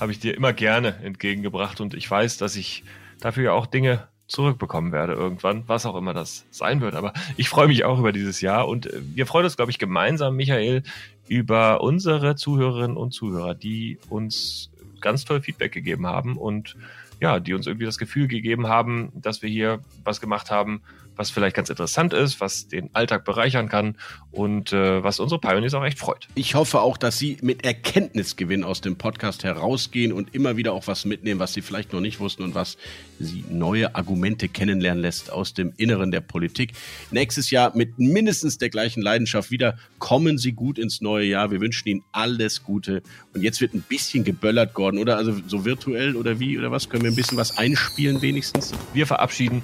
habe 0.00 0.10
ich 0.10 0.18
dir 0.18 0.34
immer 0.34 0.52
gerne 0.52 0.96
entgegengebracht 1.04 1.80
und 1.80 1.94
ich 1.94 2.10
weiß, 2.10 2.38
dass 2.38 2.56
ich 2.56 2.82
dafür 3.20 3.44
ja 3.44 3.52
auch 3.52 3.66
Dinge 3.66 4.08
zurückbekommen 4.28 4.92
werde 4.92 5.12
irgendwann, 5.12 5.64
was 5.66 5.86
auch 5.86 5.96
immer 5.96 6.14
das 6.14 6.46
sein 6.50 6.80
wird. 6.80 6.94
Aber 6.94 7.12
ich 7.36 7.48
freue 7.48 7.68
mich 7.68 7.84
auch 7.84 7.98
über 7.98 8.12
dieses 8.12 8.40
Jahr 8.40 8.68
und 8.68 8.86
äh, 8.86 9.00
wir 9.14 9.26
freuen 9.26 9.44
uns, 9.44 9.56
glaube 9.56 9.70
ich, 9.70 9.78
gemeinsam, 9.78 10.36
Michael, 10.36 10.82
über 11.28 11.80
unsere 11.80 12.36
Zuhörerinnen 12.36 12.96
und 12.96 13.12
Zuhörer, 13.12 13.54
die 13.54 13.98
uns 14.08 14.70
ganz 15.00 15.24
toll 15.24 15.40
Feedback 15.40 15.72
gegeben 15.72 16.06
haben 16.06 16.36
und 16.36 16.76
ja, 17.20 17.40
die 17.40 17.54
uns 17.54 17.66
irgendwie 17.66 17.86
das 17.86 17.98
Gefühl 17.98 18.28
gegeben 18.28 18.66
haben, 18.66 19.10
dass 19.14 19.42
wir 19.42 19.48
hier 19.48 19.80
was 20.04 20.20
gemacht 20.20 20.50
haben, 20.50 20.82
was 21.16 21.30
vielleicht 21.30 21.56
ganz 21.56 21.70
interessant 21.70 22.12
ist, 22.12 22.40
was 22.40 22.68
den 22.68 22.90
Alltag 22.94 23.24
bereichern 23.24 23.68
kann 23.68 23.96
und 24.30 24.72
äh, 24.72 25.02
was 25.02 25.18
unsere 25.18 25.40
Pioneers 25.40 25.74
auch 25.74 25.84
echt 25.84 25.98
freut. 25.98 26.28
Ich 26.34 26.54
hoffe 26.54 26.80
auch, 26.80 26.96
dass 26.96 27.18
Sie 27.18 27.38
mit 27.40 27.64
Erkenntnisgewinn 27.64 28.64
aus 28.64 28.80
dem 28.80 28.96
Podcast 28.96 29.44
herausgehen 29.44 30.12
und 30.12 30.34
immer 30.34 30.56
wieder 30.56 30.72
auch 30.72 30.86
was 30.86 31.04
mitnehmen, 31.04 31.40
was 31.40 31.54
Sie 31.54 31.62
vielleicht 31.62 31.92
noch 31.92 32.00
nicht 32.00 32.20
wussten 32.20 32.42
und 32.42 32.54
was 32.54 32.76
Sie 33.18 33.44
neue 33.48 33.94
Argumente 33.94 34.48
kennenlernen 34.48 35.02
lässt 35.02 35.32
aus 35.32 35.54
dem 35.54 35.72
Inneren 35.76 36.10
der 36.10 36.20
Politik. 36.20 36.72
Nächstes 37.10 37.50
Jahr 37.50 37.74
mit 37.74 37.98
mindestens 37.98 38.58
der 38.58 38.68
gleichen 38.68 39.02
Leidenschaft 39.02 39.50
wieder. 39.50 39.78
Kommen 39.98 40.36
Sie 40.38 40.52
gut 40.52 40.78
ins 40.78 41.00
neue 41.00 41.24
Jahr. 41.24 41.50
Wir 41.50 41.60
wünschen 41.60 41.88
Ihnen 41.88 42.04
alles 42.12 42.62
Gute. 42.62 43.02
Und 43.32 43.42
jetzt 43.42 43.60
wird 43.60 43.74
ein 43.74 43.82
bisschen 43.82 44.24
geböllert, 44.24 44.74
Gordon, 44.74 45.00
oder? 45.00 45.16
Also 45.16 45.34
so 45.46 45.64
virtuell 45.64 46.16
oder 46.16 46.38
wie 46.38 46.58
oder 46.58 46.70
was? 46.70 46.90
Können 46.90 47.04
wir 47.04 47.10
ein 47.10 47.16
bisschen 47.16 47.38
was 47.38 47.56
einspielen 47.56 48.20
wenigstens? 48.20 48.72
Wir 48.92 49.06
verabschieden 49.06 49.62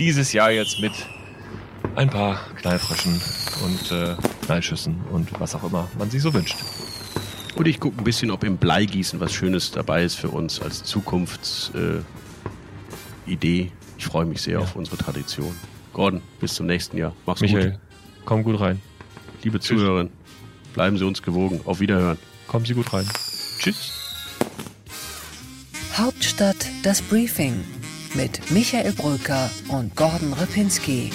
dieses 0.00 0.32
Jahr 0.32 0.50
jetzt 0.50 0.80
mit 0.80 0.92
ein 1.94 2.08
paar 2.08 2.40
Knallfröschen 2.56 3.20
und 3.64 3.92
äh, 3.92 4.16
Knallschüssen 4.46 4.96
und 5.12 5.38
was 5.38 5.54
auch 5.54 5.62
immer 5.62 5.88
man 5.98 6.10
sich 6.10 6.22
so 6.22 6.32
wünscht. 6.32 6.56
Und 7.54 7.68
ich 7.68 7.78
gucke 7.78 7.98
ein 7.98 8.04
bisschen, 8.04 8.30
ob 8.30 8.42
im 8.42 8.56
Bleigießen 8.56 9.20
was 9.20 9.34
Schönes 9.34 9.70
dabei 9.70 10.02
ist 10.02 10.14
für 10.14 10.30
uns 10.30 10.62
als 10.62 10.82
Zukunftsidee. 10.84 12.04
Äh, 13.26 13.68
ich 13.98 14.06
freue 14.06 14.24
mich 14.24 14.40
sehr 14.40 14.54
ja. 14.54 14.60
auf 14.60 14.74
unsere 14.74 14.96
Tradition. 14.96 15.54
Gordon, 15.92 16.22
bis 16.40 16.54
zum 16.54 16.64
nächsten 16.64 16.96
Jahr. 16.96 17.14
Mach's 17.26 17.42
Michael, 17.42 17.72
gut. 17.72 17.80
komm 18.24 18.42
gut 18.42 18.58
rein. 18.58 18.80
Liebe 19.42 19.60
Zuhörerinnen, 19.60 20.10
bleiben 20.72 20.96
Sie 20.96 21.04
uns 21.04 21.20
gewogen. 21.20 21.60
Auf 21.66 21.80
Wiederhören. 21.80 22.16
Kommen 22.46 22.64
Sie 22.64 22.72
gut 22.72 22.90
rein. 22.94 23.06
Tschüss. 23.58 23.92
Hauptstadt 25.98 26.66
das 26.82 27.02
Briefing 27.02 27.62
mit 28.14 28.50
Michael 28.50 28.92
Bröker 28.92 29.50
und 29.68 29.94
Gordon 29.96 30.32
Ripinski. 30.32 31.10